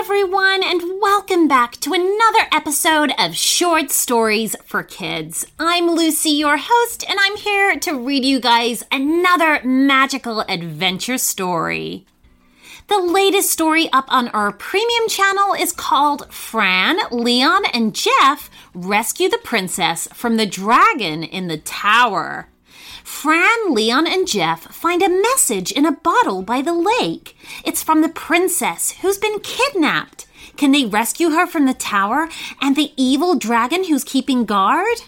everyone, 0.00 0.62
and 0.64 0.80
welcome 1.02 1.46
back 1.46 1.72
to 1.72 1.92
another 1.92 2.48
episode 2.52 3.12
of 3.18 3.36
Short 3.36 3.90
Stories 3.90 4.56
for 4.64 4.82
Kids. 4.82 5.46
I'm 5.58 5.90
Lucy, 5.90 6.30
your 6.30 6.56
host, 6.58 7.04
and 7.06 7.18
I'm 7.20 7.36
here 7.36 7.78
to 7.80 7.98
read 7.98 8.24
you 8.24 8.40
guys 8.40 8.82
another 8.90 9.60
magical 9.62 10.40
adventure 10.48 11.18
story. 11.18 12.06
The 12.88 12.98
latest 12.98 13.50
story 13.50 13.92
up 13.92 14.06
on 14.08 14.28
our 14.28 14.52
premium 14.52 15.06
channel 15.06 15.52
is 15.52 15.70
called 15.70 16.32
Fran, 16.32 16.96
Leon, 17.10 17.66
and 17.74 17.94
Jeff 17.94 18.48
Rescue 18.72 19.28
the 19.28 19.40
Princess 19.44 20.08
from 20.14 20.38
the 20.38 20.46
Dragon 20.46 21.22
in 21.22 21.48
the 21.48 21.58
Tower. 21.58 22.48
Fran, 23.10 23.74
Leon, 23.74 24.06
and 24.06 24.26
Jeff 24.26 24.62
find 24.74 25.02
a 25.02 25.08
message 25.10 25.72
in 25.72 25.84
a 25.84 25.92
bottle 25.92 26.40
by 26.40 26.62
the 26.62 26.72
lake. 26.72 27.36
It's 27.66 27.82
from 27.82 28.00
the 28.00 28.08
princess 28.08 28.92
who's 29.02 29.18
been 29.18 29.40
kidnapped. 29.40 30.26
Can 30.56 30.72
they 30.72 30.86
rescue 30.86 31.30
her 31.30 31.46
from 31.46 31.66
the 31.66 31.74
tower 31.74 32.30
and 32.62 32.76
the 32.76 32.92
evil 32.96 33.34
dragon 33.34 33.84
who's 33.84 34.04
keeping 34.04 34.46
guard? 34.46 35.02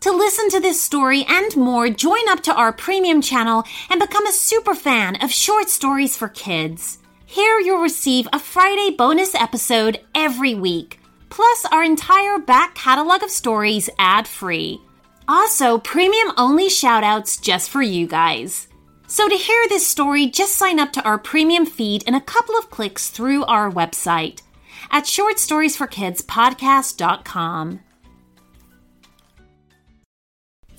To 0.00 0.12
listen 0.12 0.48
to 0.50 0.60
this 0.60 0.80
story 0.80 1.24
and 1.28 1.56
more, 1.56 1.88
join 1.88 2.28
up 2.28 2.40
to 2.44 2.54
our 2.54 2.72
premium 2.72 3.20
channel 3.20 3.64
and 3.90 3.98
become 3.98 4.26
a 4.26 4.32
super 4.32 4.74
fan 4.74 5.16
of 5.20 5.32
short 5.32 5.68
stories 5.68 6.16
for 6.16 6.28
kids. 6.28 6.98
Here 7.26 7.58
you'll 7.58 7.82
receive 7.82 8.28
a 8.32 8.38
Friday 8.38 8.94
bonus 8.96 9.34
episode 9.34 9.98
every 10.14 10.54
week, 10.54 11.00
plus 11.30 11.64
our 11.72 11.82
entire 11.82 12.38
back 12.38 12.76
catalog 12.76 13.24
of 13.24 13.30
stories 13.30 13.90
ad 13.98 14.28
free. 14.28 14.80
Also, 15.30 15.78
premium 15.78 16.32
only 16.36 16.68
shoutouts 16.68 17.40
just 17.40 17.70
for 17.70 17.80
you 17.82 18.04
guys. 18.04 18.66
So, 19.06 19.28
to 19.28 19.36
hear 19.36 19.68
this 19.68 19.86
story, 19.86 20.26
just 20.26 20.56
sign 20.56 20.80
up 20.80 20.92
to 20.94 21.04
our 21.04 21.18
premium 21.18 21.66
feed 21.66 22.02
in 22.02 22.16
a 22.16 22.20
couple 22.20 22.56
of 22.56 22.68
clicks 22.68 23.10
through 23.10 23.44
our 23.44 23.70
website 23.70 24.42
at 24.90 25.04
shortstoriesforkidspodcast.com. 25.04 27.80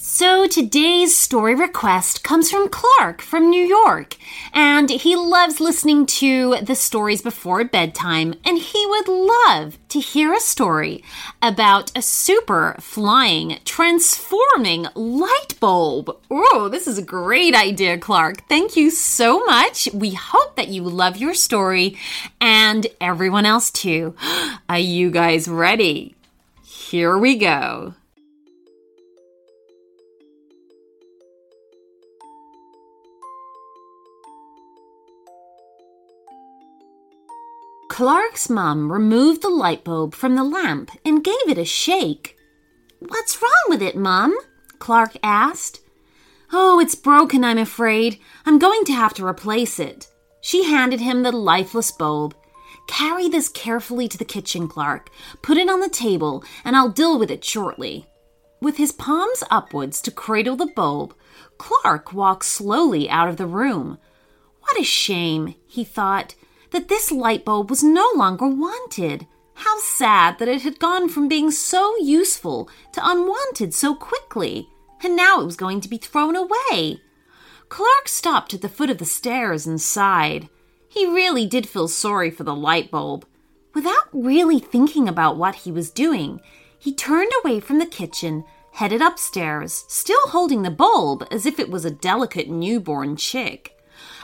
So 0.03 0.47
today's 0.47 1.16
story 1.16 1.53
request 1.53 2.23
comes 2.23 2.49
from 2.49 2.69
Clark 2.69 3.21
from 3.21 3.52
New 3.52 3.63
York, 3.63 4.16
and 4.52 4.89
he 4.89 5.16
loves 5.16 5.61
listening 5.61 6.07
to 6.07 6.55
the 6.59 6.73
stories 6.73 7.21
before 7.21 7.63
bedtime, 7.66 8.33
and 8.44 8.57
he 8.57 8.83
would 8.88 9.07
love 9.07 9.77
to 9.89 9.99
hear 9.99 10.33
a 10.33 10.39
story 10.39 11.03
about 11.39 11.91
a 11.95 12.02
super 12.02 12.75
flying, 12.79 13.59
transforming 13.63 14.88
light 14.95 15.59
bulb. 15.59 16.17
Oh, 16.31 16.67
this 16.67 16.88
is 16.88 16.97
a 16.97 17.03
great 17.03 17.53
idea, 17.53 17.99
Clark. 17.99 18.47
Thank 18.49 18.75
you 18.75 18.89
so 18.89 19.45
much. 19.45 19.88
We 19.94 20.16
hope 20.16 20.55
that 20.55 20.69
you 20.69 20.81
love 20.81 21.17
your 21.17 21.35
story 21.35 21.95
and 22.41 22.88
everyone 22.99 23.45
else 23.45 23.69
too. 23.69 24.16
Are 24.67 24.79
you 24.79 25.11
guys 25.11 25.47
ready? 25.47 26.16
Here 26.63 27.16
we 27.19 27.35
go. 27.35 27.94
Clark's 38.02 38.49
mum 38.49 38.91
removed 38.91 39.44
the 39.44 39.49
light 39.49 39.83
bulb 39.83 40.16
from 40.16 40.33
the 40.33 40.44
lamp 40.44 40.89
and 41.05 41.23
gave 41.23 41.47
it 41.47 41.59
a 41.59 41.63
shake. 41.63 42.35
What's 42.97 43.39
wrong 43.39 43.66
with 43.67 43.80
it, 43.83 43.95
Mum? 43.95 44.35
Clark 44.80 45.17
asked. 45.21 45.81
Oh, 46.52 46.79
it's 46.79 46.95
broken, 46.95 47.44
I'm 47.44 47.59
afraid. 47.59 48.17
I'm 48.44 48.57
going 48.57 48.85
to 48.85 48.94
have 48.94 49.13
to 49.13 49.27
replace 49.27 49.77
it. 49.77 50.07
She 50.41 50.63
handed 50.63 50.99
him 50.99 51.22
the 51.22 51.31
lifeless 51.31 51.91
bulb. 51.91 52.33
Carry 52.88 53.29
this 53.29 53.47
carefully 53.47 54.07
to 54.07 54.17
the 54.17 54.25
kitchen, 54.25 54.67
Clark. 54.67 55.11
Put 55.44 55.57
it 55.57 55.69
on 55.69 55.79
the 55.79 55.88
table, 55.88 56.44
and 56.66 56.75
I'll 56.75 56.89
deal 56.89 57.19
with 57.19 57.29
it 57.29 57.45
shortly. 57.45 58.07
With 58.59 58.78
his 58.78 58.91
palms 58.91 59.44
upwards 59.51 60.01
to 60.01 60.09
cradle 60.09 60.56
the 60.56 60.73
bulb, 60.75 61.13
Clark 61.59 62.13
walked 62.13 62.45
slowly 62.45 63.07
out 63.12 63.29
of 63.29 63.38
the 63.38 63.45
room. 63.45 64.00
What 64.62 64.81
a 64.81 64.83
shame, 64.83 65.53
he 65.68 65.83
thought 65.83 66.33
that 66.71 66.87
this 66.87 67.11
light 67.11 67.45
bulb 67.45 67.69
was 67.69 67.83
no 67.83 68.09
longer 68.15 68.47
wanted. 68.47 69.27
How 69.55 69.79
sad 69.79 70.39
that 70.39 70.47
it 70.47 70.63
had 70.63 70.79
gone 70.79 71.07
from 71.07 71.27
being 71.27 71.51
so 71.51 71.95
useful 71.97 72.69
to 72.93 73.01
unwanted 73.03 73.73
so 73.73 73.93
quickly, 73.93 74.69
and 75.03 75.15
now 75.15 75.39
it 75.39 75.45
was 75.45 75.55
going 75.55 75.81
to 75.81 75.89
be 75.89 75.97
thrown 75.97 76.35
away. 76.35 77.01
Clark 77.69 78.07
stopped 78.07 78.53
at 78.53 78.61
the 78.61 78.69
foot 78.69 78.89
of 78.89 78.97
the 78.97 79.05
stairs 79.05 79.65
and 79.67 79.79
sighed. 79.79 80.49
He 80.89 81.05
really 81.05 81.45
did 81.45 81.69
feel 81.69 81.87
sorry 81.87 82.31
for 82.31 82.43
the 82.43 82.55
light 82.55 82.91
bulb. 82.91 83.25
Without 83.73 84.09
really 84.11 84.59
thinking 84.59 85.07
about 85.07 85.38
what 85.38 85.55
he 85.55 85.71
was 85.71 85.89
doing, 85.89 86.41
he 86.77 86.93
turned 86.93 87.31
away 87.43 87.59
from 87.59 87.79
the 87.79 87.85
kitchen, 87.85 88.43
headed 88.73 89.01
upstairs, 89.01 89.85
still 89.88 90.27
holding 90.27 90.63
the 90.63 90.71
bulb 90.71 91.25
as 91.31 91.45
if 91.45 91.59
it 91.59 91.69
was 91.69 91.85
a 91.85 91.91
delicate 91.91 92.49
newborn 92.49 93.15
chick. 93.15 93.77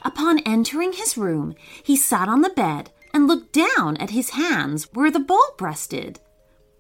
Upon 0.03 0.39
entering 0.39 0.93
his 0.93 1.17
room, 1.17 1.55
he 1.83 1.95
sat 1.95 2.27
on 2.27 2.41
the 2.41 2.49
bed 2.49 2.91
and 3.13 3.27
looked 3.27 3.53
down 3.53 3.97
at 3.97 4.11
his 4.11 4.31
hands 4.31 4.87
where 4.93 5.11
the 5.11 5.19
bulb 5.19 5.61
rested. 5.61 6.19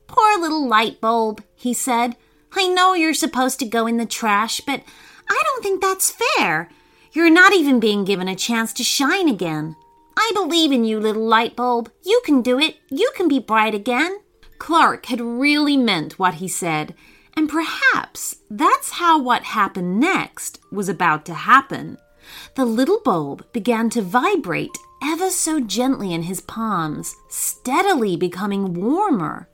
Poor 0.07 0.39
little 0.39 0.67
light 0.67 1.01
bulb, 1.01 1.43
he 1.55 1.73
said. 1.73 2.15
I 2.53 2.67
know 2.67 2.93
you're 2.93 3.13
supposed 3.13 3.59
to 3.59 3.65
go 3.65 3.87
in 3.87 3.97
the 3.97 4.05
trash, 4.05 4.61
but 4.61 4.81
I 5.29 5.41
don't 5.43 5.63
think 5.63 5.81
that's 5.81 6.15
fair. 6.37 6.69
You're 7.11 7.29
not 7.29 7.53
even 7.53 7.79
being 7.79 8.05
given 8.05 8.27
a 8.27 8.35
chance 8.35 8.73
to 8.73 8.83
shine 8.83 9.27
again. 9.27 9.75
I 10.15 10.31
believe 10.33 10.71
in 10.71 10.85
you, 10.85 10.99
little 10.99 11.25
light 11.25 11.55
bulb. 11.55 11.91
You 12.03 12.21
can 12.25 12.41
do 12.41 12.59
it. 12.59 12.77
You 12.89 13.11
can 13.15 13.27
be 13.27 13.39
bright 13.39 13.75
again. 13.75 14.19
Clark 14.57 15.07
had 15.07 15.21
really 15.21 15.77
meant 15.77 16.17
what 16.17 16.35
he 16.35 16.47
said, 16.47 16.95
and 17.35 17.49
perhaps 17.49 18.37
that's 18.49 18.91
how 18.91 19.21
what 19.21 19.43
happened 19.43 19.99
next 19.99 20.59
was 20.71 20.89
about 20.89 21.25
to 21.25 21.33
happen. 21.33 21.97
The 22.55 22.65
little 22.65 22.99
bulb 23.01 23.45
began 23.53 23.89
to 23.91 24.01
vibrate 24.01 24.77
ever 25.03 25.29
so 25.29 25.59
gently 25.59 26.13
in 26.13 26.23
his 26.23 26.41
palms, 26.41 27.15
steadily 27.29 28.15
becoming 28.15 28.73
warmer. 28.73 29.47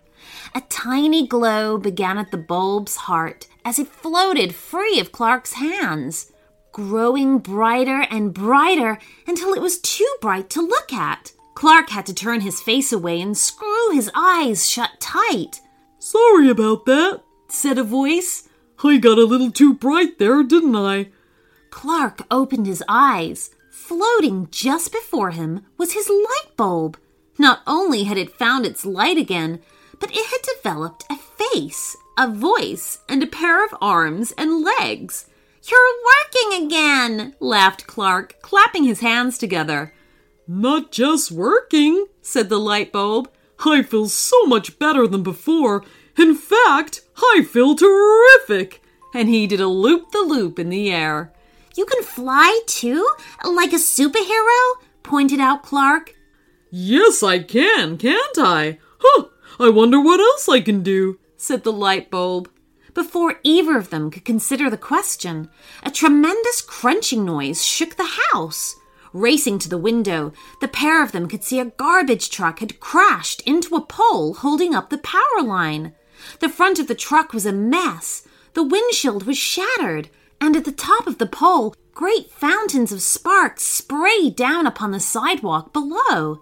A 0.56 0.62
tiny 0.62 1.28
glow 1.28 1.78
began 1.78 2.18
at 2.18 2.32
the 2.32 2.38
bulb's 2.38 2.96
heart 2.96 3.48
as 3.66 3.80
it 3.80 3.88
floated 3.88 4.56
free 4.56 5.00
of 5.00 5.12
Clark's 5.12 5.54
hands, 5.54 6.32
growing 6.72 7.40
brighter 7.40 8.06
and 8.10 8.34
brighter 8.34 9.00
until 9.28 9.54
it 9.54 9.62
was 9.62 9.80
too 9.80 10.10
bright 10.22 10.50
to 10.52 10.62
look 10.62 10.92
at. 10.94 11.32
Clark 11.56 11.90
had 11.90 12.06
to 12.08 12.14
turn 12.14 12.42
his 12.42 12.62
face 12.62 12.92
away 12.92 13.22
and 13.22 13.38
screw 13.38 13.92
his 13.92 14.10
eyes 14.16 14.70
shut 14.70 15.00
tight. 15.00 15.62
Sorry 16.00 16.50
about 16.50 16.86
that, 16.86 17.22
said 17.48 17.78
a 17.78 17.84
voice. 17.84 18.50
I 18.84 18.98
got 18.98 19.18
a 19.18 19.26
little 19.26 19.52
too 19.52 19.74
bright 19.74 20.20
there, 20.20 20.44
didn't 20.44 20.76
I? 20.76 21.10
Clark 21.74 22.22
opened 22.30 22.68
his 22.68 22.84
eyes. 22.88 23.50
Floating 23.72 24.48
just 24.52 24.92
before 24.92 25.32
him 25.32 25.66
was 25.76 25.94
his 25.94 26.08
light 26.08 26.56
bulb. 26.56 26.98
Not 27.40 27.62
only 27.66 28.04
had 28.04 28.16
it 28.16 28.38
found 28.38 28.66
its 28.66 28.86
light 28.86 29.18
again, 29.18 29.60
but 30.00 30.12
it 30.12 30.24
had 30.28 30.56
developed 30.56 31.04
a 31.10 31.16
face, 31.18 31.98
a 32.16 32.30
voice, 32.30 33.00
and 33.10 33.24
a 33.24 33.28
pair 33.28 33.66
of 33.66 33.76
arms 33.82 34.32
and 34.38 34.64
legs. 34.64 35.26
You're 35.64 35.80
working 36.14 36.64
again, 36.64 37.36
laughed 37.40 37.88
Clark, 37.88 38.40
clapping 38.44 38.84
his 38.84 39.00
hands 39.00 39.40
together. 39.40 39.96
Not 40.48 40.92
just 40.92 41.32
working, 41.32 42.06
said 42.22 42.50
the 42.50 42.60
light 42.60 42.92
bulb. 42.92 43.32
I 43.66 43.82
feel 43.82 44.10
so 44.10 44.46
much 44.46 44.78
better 44.78 45.08
than 45.08 45.24
before. 45.24 45.84
In 46.20 46.36
fact, 46.36 47.02
I 47.18 47.44
feel 47.44 47.76
terrific. 47.76 48.80
And 49.16 49.28
he 49.28 49.48
did 49.48 49.60
a 49.60 49.68
loop 49.68 50.12
the 50.12 50.22
loop 50.22 50.60
in 50.60 50.70
the 50.70 50.92
air. 50.92 51.34
You 51.76 51.86
can 51.86 52.04
fly 52.04 52.62
too? 52.68 53.08
Like 53.44 53.74
a 53.74 53.78
superhero? 53.78 54.76
pointed 55.02 55.40
out 55.40 55.64
Clark. 55.64 56.16
Yes, 56.70 57.24
I 57.24 57.40
can, 57.40 57.98
can't 57.98 58.38
I? 58.38 58.80
Huh, 59.00 59.26
I 59.60 59.70
wonder 59.70 60.00
what 60.00 60.20
else 60.20 60.48
I 60.48 60.62
can 60.62 60.82
do, 60.82 61.20
said 61.38 61.64
the 61.64 61.72
light 61.72 62.10
bulb. 62.10 62.50
Before 62.94 63.40
either 63.44 63.76
of 63.78 63.90
them 63.90 64.12
could 64.12 64.24
consider 64.24 64.70
the 64.70 64.78
question, 64.78 65.50
a 65.84 65.90
tremendous 65.90 66.62
crunching 66.62 67.26
noise 67.26 67.66
shook 67.66 67.96
the 67.96 68.20
house. 68.32 68.76
Racing 69.14 69.60
to 69.60 69.70
the 69.70 69.78
window, 69.78 70.32
the 70.62 70.68
pair 70.68 71.04
of 71.04 71.12
them 71.12 71.28
could 71.28 71.44
see 71.44 71.60
a 71.60 71.66
garbage 71.66 72.30
truck 72.30 72.60
had 72.60 72.80
crashed 72.80 73.42
into 73.42 73.76
a 73.76 73.82
pole 73.82 74.36
holding 74.36 74.74
up 74.76 74.90
the 74.90 74.98
power 75.00 75.44
line. 75.44 75.94
The 76.40 76.50
front 76.50 76.80
of 76.80 76.88
the 76.88 76.96
truck 76.96 77.34
was 77.34 77.46
a 77.46 77.52
mess. 77.52 78.28
The 78.54 78.64
windshield 78.64 79.26
was 79.26 79.38
shattered 79.38 80.10
and 80.42 80.56
at 80.56 80.66
the 80.66 80.72
top 80.72 81.08
of 81.08 81.18
the 81.18 81.26
pole, 81.26 81.76
great 81.94 82.32
fountains 82.32 82.92
of 82.92 83.02
sparks 83.02 83.64
sprayed 83.64 84.36
down 84.36 84.68
upon 84.68 84.92
the 84.92 85.00
sidewalk 85.00 85.74
below. 85.74 86.40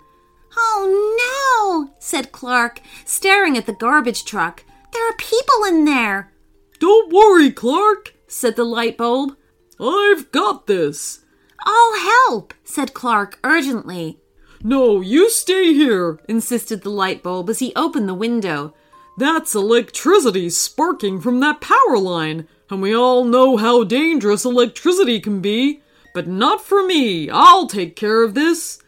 Oh 0.58 1.86
no, 1.88 1.94
said 2.00 2.32
Clark, 2.32 2.82
staring 3.06 3.58
at 3.58 3.66
the 3.66 3.74
garbage 3.74 4.26
truck. 4.26 4.64
There 4.92 5.10
are 5.10 5.16
people 5.16 5.64
in 5.68 5.86
there. 5.86 6.32
Don't 6.80 7.14
worry, 7.14 7.52
Clark, 7.52 8.14
said 8.28 8.56
the 8.56 8.64
light 8.64 8.98
bulb. 8.98 9.38
I've 9.80 10.32
got 10.32 10.68
this. 10.68 11.24
I'll 11.64 12.28
help, 12.28 12.54
said 12.64 12.94
Clark 12.94 13.40
urgently. 13.44 14.20
No, 14.64 15.02
you 15.02 15.30
stay 15.30 15.74
here, 15.74 16.20
insisted 16.28 16.82
the 16.82 16.90
light 16.90 17.24
bulb 17.24 17.50
as 17.50 17.60
he 17.60 17.74
opened 17.76 18.10
the 18.10 18.14
window. 18.14 18.74
That's 19.18 19.56
electricity 19.56 20.50
sparking 20.50 21.20
from 21.20 21.40
that 21.40 21.62
power 21.62 21.98
line, 21.98 22.48
and 22.72 22.82
we 22.82 22.96
all 22.96 23.24
know 23.26 23.58
how 23.58 23.84
dangerous 23.84 24.46
electricity 24.46 25.20
can 25.20 25.42
be. 25.42 25.82
But 26.14 26.28
not 26.28 26.64
for 26.64 26.86
me. 26.86 27.30
I'll 27.30 27.68
take 27.68 27.96
care 27.96 28.24
of 28.24 28.34
this. 28.34 28.82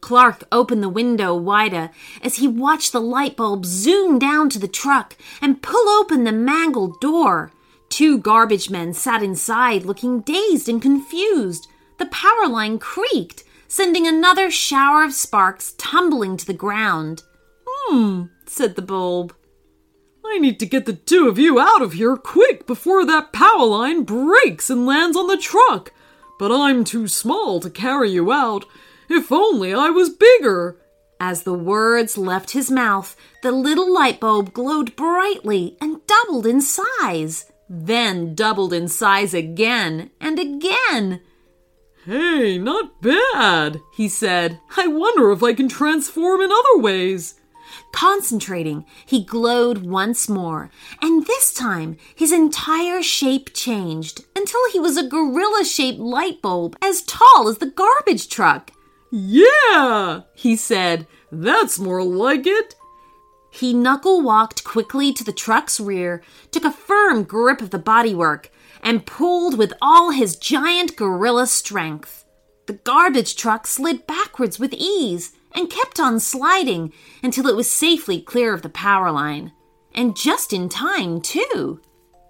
Clark 0.00 0.44
opened 0.50 0.82
the 0.82 0.88
window 0.88 1.34
wider 1.34 1.90
as 2.22 2.36
he 2.36 2.48
watched 2.48 2.92
the 2.92 3.00
light 3.00 3.36
bulb 3.36 3.66
zoom 3.66 4.18
down 4.18 4.48
to 4.50 4.58
the 4.58 4.68
truck 4.68 5.16
and 5.42 5.62
pull 5.62 5.88
open 5.88 6.24
the 6.24 6.32
mangled 6.32 7.00
door. 7.00 7.52
Two 7.90 8.18
garbage 8.18 8.70
men 8.70 8.94
sat 8.94 9.22
inside 9.22 9.84
looking 9.84 10.20
dazed 10.20 10.68
and 10.68 10.80
confused. 10.80 11.68
The 11.98 12.06
power 12.06 12.48
line 12.48 12.78
creaked, 12.78 13.44
sending 13.68 14.06
another 14.06 14.50
shower 14.50 15.04
of 15.04 15.12
sparks 15.12 15.74
tumbling 15.76 16.36
to 16.38 16.46
the 16.46 16.54
ground. 16.54 17.24
Hmm, 17.66 18.24
said 18.46 18.76
the 18.76 18.82
bulb. 18.82 19.34
I 20.32 20.38
need 20.38 20.60
to 20.60 20.66
get 20.66 20.86
the 20.86 20.92
two 20.92 21.28
of 21.28 21.38
you 21.38 21.58
out 21.58 21.82
of 21.82 21.94
here 21.94 22.16
quick 22.16 22.66
before 22.66 23.04
that 23.04 23.32
power 23.32 23.64
line 23.64 24.04
breaks 24.04 24.70
and 24.70 24.86
lands 24.86 25.16
on 25.16 25.26
the 25.26 25.36
truck. 25.36 25.92
But 26.38 26.52
I'm 26.52 26.84
too 26.84 27.08
small 27.08 27.58
to 27.60 27.68
carry 27.68 28.10
you 28.10 28.30
out. 28.30 28.64
If 29.08 29.32
only 29.32 29.74
I 29.74 29.90
was 29.90 30.08
bigger. 30.10 30.76
As 31.18 31.42
the 31.42 31.52
words 31.52 32.16
left 32.16 32.52
his 32.52 32.70
mouth, 32.70 33.16
the 33.42 33.50
little 33.50 33.92
light 33.92 34.20
bulb 34.20 34.52
glowed 34.52 34.94
brightly 34.94 35.76
and 35.80 36.00
doubled 36.06 36.46
in 36.46 36.60
size, 36.60 37.50
then 37.68 38.34
doubled 38.34 38.72
in 38.72 38.86
size 38.86 39.34
again 39.34 40.10
and 40.20 40.38
again. 40.38 41.20
Hey, 42.04 42.56
not 42.56 43.02
bad, 43.02 43.80
he 43.92 44.08
said. 44.08 44.60
I 44.76 44.86
wonder 44.86 45.32
if 45.32 45.42
I 45.42 45.54
can 45.54 45.68
transform 45.68 46.40
in 46.40 46.50
other 46.52 46.78
ways. 46.78 47.34
Concentrating, 47.92 48.84
he 49.04 49.24
glowed 49.24 49.78
once 49.78 50.28
more, 50.28 50.70
and 51.02 51.26
this 51.26 51.52
time 51.52 51.96
his 52.14 52.32
entire 52.32 53.02
shape 53.02 53.52
changed 53.52 54.24
until 54.34 54.60
he 54.72 54.78
was 54.78 54.96
a 54.96 55.06
gorilla 55.06 55.64
shaped 55.64 55.98
light 55.98 56.40
bulb 56.40 56.76
as 56.80 57.02
tall 57.02 57.48
as 57.48 57.58
the 57.58 57.66
garbage 57.66 58.28
truck. 58.28 58.70
Yeah, 59.10 60.22
he 60.34 60.56
said. 60.56 61.06
That's 61.32 61.78
more 61.78 62.02
like 62.02 62.46
it. 62.46 62.74
He 63.50 63.74
knuckle 63.74 64.20
walked 64.20 64.62
quickly 64.62 65.12
to 65.12 65.24
the 65.24 65.32
truck's 65.32 65.80
rear, 65.80 66.22
took 66.52 66.64
a 66.64 66.70
firm 66.70 67.24
grip 67.24 67.60
of 67.60 67.70
the 67.70 67.78
bodywork, 67.78 68.46
and 68.82 69.04
pulled 69.04 69.58
with 69.58 69.72
all 69.82 70.10
his 70.10 70.36
giant 70.36 70.96
gorilla 70.96 71.48
strength. 71.48 72.24
The 72.66 72.74
garbage 72.74 73.34
truck 73.34 73.66
slid 73.66 74.06
backwards 74.06 74.60
with 74.60 74.72
ease 74.72 75.32
and 75.54 75.70
kept 75.70 75.98
on 75.98 76.20
sliding 76.20 76.92
until 77.22 77.46
it 77.46 77.56
was 77.56 77.70
safely 77.70 78.20
clear 78.20 78.54
of 78.54 78.62
the 78.62 78.68
power 78.68 79.10
line. 79.10 79.52
And 79.94 80.16
just 80.16 80.52
in 80.52 80.68
time, 80.68 81.20
too. 81.20 81.80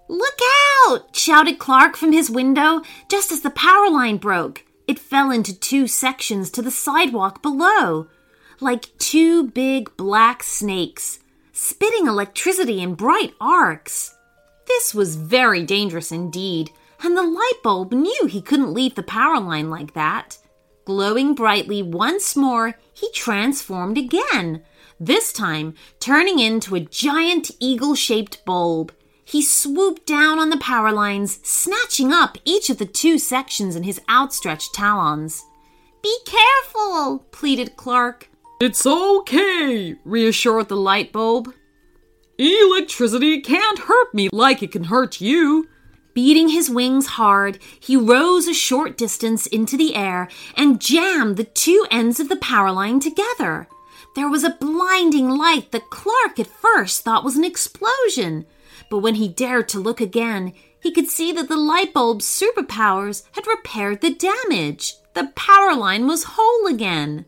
Look 0.07 0.39
out! 0.87 1.15
shouted 1.15 1.59
Clark 1.59 1.95
from 1.95 2.11
his 2.11 2.29
window 2.29 2.81
just 3.09 3.31
as 3.31 3.41
the 3.41 3.49
power 3.49 3.89
line 3.89 4.17
broke. 4.17 4.65
It 4.87 4.99
fell 4.99 5.31
into 5.31 5.57
two 5.57 5.87
sections 5.87 6.49
to 6.51 6.61
the 6.61 6.71
sidewalk 6.71 7.41
below, 7.41 8.07
like 8.59 8.97
two 8.97 9.47
big 9.47 9.95
black 9.95 10.43
snakes, 10.43 11.19
spitting 11.53 12.07
electricity 12.07 12.81
in 12.81 12.95
bright 12.95 13.33
arcs. 13.39 14.15
This 14.67 14.93
was 14.93 15.15
very 15.15 15.63
dangerous 15.63 16.11
indeed, 16.11 16.71
and 17.03 17.15
the 17.15 17.23
light 17.23 17.59
bulb 17.63 17.93
knew 17.93 18.25
he 18.25 18.41
couldn't 18.41 18.73
leave 18.73 18.95
the 18.95 19.03
power 19.03 19.39
line 19.39 19.69
like 19.69 19.93
that. 19.93 20.37
Glowing 20.85 21.33
brightly 21.35 21.81
once 21.83 22.35
more, 22.35 22.77
he 22.93 23.11
transformed 23.11 23.97
again, 23.97 24.63
this 24.99 25.33
time 25.33 25.73
turning 25.99 26.39
into 26.39 26.75
a 26.75 26.79
giant 26.79 27.51
eagle 27.59 27.95
shaped 27.95 28.43
bulb 28.45 28.91
he 29.31 29.41
swooped 29.41 30.05
down 30.05 30.39
on 30.39 30.49
the 30.49 30.57
power 30.57 30.91
lines, 30.91 31.39
snatching 31.41 32.11
up 32.11 32.37
each 32.43 32.69
of 32.69 32.79
the 32.79 32.85
two 32.85 33.17
sections 33.17 33.77
in 33.77 33.83
his 33.83 34.01
outstretched 34.09 34.73
talons. 34.73 35.45
Be 36.03 36.13
careful, 36.25 37.19
pleaded 37.31 37.77
Clark. 37.77 38.29
It's 38.59 38.85
okay, 38.85 39.95
reassured 40.03 40.67
the 40.67 40.75
light 40.75 41.13
bulb. 41.13 41.53
Electricity 42.37 43.39
can't 43.39 43.79
hurt 43.79 44.13
me 44.13 44.27
like 44.33 44.61
it 44.61 44.73
can 44.73 44.83
hurt 44.83 45.21
you. 45.21 45.69
Beating 46.13 46.49
his 46.49 46.69
wings 46.69 47.07
hard, 47.07 47.59
he 47.79 47.95
rose 47.95 48.47
a 48.47 48.53
short 48.53 48.97
distance 48.97 49.47
into 49.47 49.77
the 49.77 49.95
air 49.95 50.27
and 50.55 50.81
jammed 50.81 51.37
the 51.37 51.43
two 51.45 51.85
ends 51.89 52.19
of 52.19 52.29
the 52.29 52.35
power 52.35 52.71
line 52.71 52.99
together. 52.99 53.67
There 54.15 54.29
was 54.29 54.43
a 54.43 54.57
blinding 54.59 55.29
light 55.29 55.71
that 55.71 55.89
Clark 55.89 56.39
at 56.39 56.47
first 56.47 57.03
thought 57.03 57.23
was 57.23 57.37
an 57.37 57.45
explosion 57.45 58.45
but 58.91 58.99
when 58.99 59.15
he 59.15 59.29
dared 59.29 59.69
to 59.69 59.79
look 59.79 60.01
again, 60.01 60.51
he 60.81 60.91
could 60.91 61.07
see 61.07 61.31
that 61.31 61.47
the 61.47 61.55
light 61.55 61.93
bulb's 61.93 62.25
superpowers 62.25 63.23
had 63.31 63.47
repaired 63.47 64.01
the 64.01 64.13
damage. 64.13 64.95
The 65.13 65.31
power 65.33 65.73
line 65.73 66.07
was 66.07 66.35
whole 66.35 66.67
again. 66.67 67.25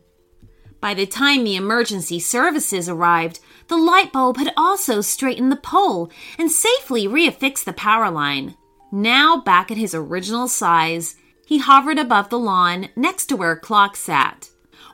By 0.80 0.92
the 0.92 1.06
time 1.06 1.42
the 1.42 1.56
emergency 1.56 2.20
services 2.20 2.86
arrived, 2.86 3.40
the 3.68 3.78
light 3.78 4.12
bulb 4.12 4.36
had 4.36 4.52
also 4.58 5.00
straightened 5.00 5.50
the 5.50 5.56
pole 5.56 6.10
and 6.38 6.50
safely 6.52 7.08
reaffixed 7.08 7.64
the 7.64 7.72
power 7.72 8.10
line. 8.10 8.56
Now 8.96 9.38
back 9.38 9.72
at 9.72 9.76
his 9.76 9.92
original 9.92 10.46
size, 10.46 11.16
he 11.44 11.58
hovered 11.58 11.98
above 11.98 12.28
the 12.28 12.38
lawn 12.38 12.90
next 12.94 13.26
to 13.26 13.36
where 13.36 13.56
Clark 13.56 13.96
sat, 13.96 14.50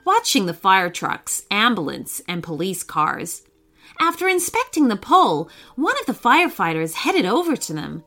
watching 0.06 0.47
the 0.47 0.55
fire 0.55 0.88
trucks, 0.88 1.43
ambulance, 1.50 2.23
and 2.26 2.43
police 2.43 2.82
cars. 2.82 3.43
After 4.00 4.26
inspecting 4.26 4.88
the 4.88 4.97
pole, 4.97 5.50
one 5.76 5.97
of 6.00 6.06
the 6.06 6.19
firefighters 6.19 6.94
headed 6.94 7.26
over 7.26 7.56
to 7.56 7.75
them. 7.75 8.02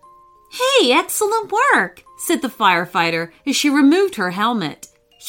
Hey, 0.49 0.91
excellent 0.91 1.53
work, 1.71 2.03
said 2.17 2.41
the 2.41 2.47
firefighter 2.47 3.31
as 3.45 3.55
she 3.55 3.69
removed 3.69 4.15
her 4.15 4.31
helmet. 4.31 4.87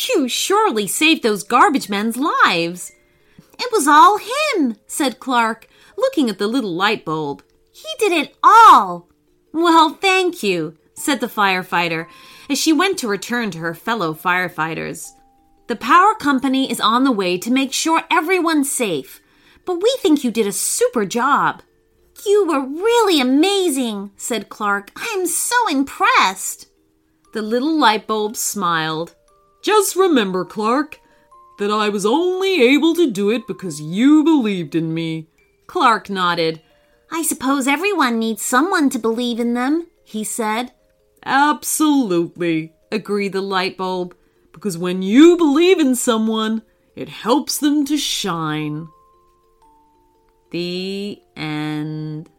You 0.08 0.28
surely 0.28 0.86
saved 0.86 1.22
those 1.22 1.44
garbage 1.44 1.90
men's 1.90 2.16
lives. 2.16 2.90
It 3.58 3.70
was 3.70 3.86
all 3.86 4.18
him, 4.18 4.76
said 4.86 5.20
Clark, 5.20 5.68
looking 5.98 6.30
at 6.30 6.38
the 6.38 6.48
little 6.48 6.74
light 6.74 7.04
bulb. 7.04 7.42
He 7.70 7.88
did 7.98 8.12
it 8.12 8.34
all. 8.42 9.10
Well, 9.54 9.94
thank 9.94 10.42
you, 10.42 10.76
said 10.92 11.20
the 11.20 11.28
firefighter 11.28 12.08
as 12.50 12.58
she 12.58 12.74
went 12.74 12.98
to 12.98 13.08
return 13.08 13.50
to 13.52 13.58
her 13.58 13.72
fellow 13.72 14.12
firefighters. 14.12 15.12
The 15.68 15.76
power 15.76 16.14
company 16.14 16.70
is 16.70 16.78
on 16.78 17.04
the 17.04 17.12
way 17.12 17.38
to 17.38 17.50
make 17.50 17.72
sure 17.72 18.02
everyone's 18.10 18.70
safe 18.70 19.22
but 19.64 19.82
we 19.82 19.94
think 20.00 20.24
you 20.24 20.30
did 20.30 20.46
a 20.46 20.52
super 20.52 21.06
job. 21.06 21.62
You 22.26 22.46
were 22.46 22.60
really 22.60 23.20
amazing, 23.20 24.12
said 24.16 24.48
Clark. 24.48 24.92
I'm 24.96 25.26
so 25.26 25.56
impressed. 25.68 26.68
The 27.32 27.42
little 27.42 27.78
light 27.78 28.06
bulb 28.06 28.36
smiled. 28.36 29.14
Just 29.62 29.96
remember, 29.96 30.44
Clark, 30.44 31.00
that 31.58 31.70
I 31.70 31.88
was 31.88 32.06
only 32.06 32.62
able 32.62 32.94
to 32.94 33.10
do 33.10 33.30
it 33.30 33.46
because 33.46 33.80
you 33.80 34.22
believed 34.22 34.74
in 34.74 34.94
me. 34.94 35.28
Clark 35.66 36.10
nodded. 36.10 36.60
I 37.16 37.22
suppose 37.22 37.68
everyone 37.68 38.18
needs 38.18 38.42
someone 38.42 38.90
to 38.90 38.98
believe 38.98 39.38
in 39.38 39.54
them, 39.54 39.86
he 40.02 40.24
said. 40.24 40.72
Absolutely, 41.24 42.72
agreed 42.90 43.32
the 43.32 43.40
light 43.40 43.76
bulb, 43.76 44.16
because 44.52 44.76
when 44.76 45.00
you 45.00 45.36
believe 45.36 45.78
in 45.78 45.94
someone, 45.94 46.62
it 46.96 47.08
helps 47.08 47.58
them 47.58 47.84
to 47.86 47.96
shine. 47.96 48.88
The 50.50 51.22
end. 51.36 52.30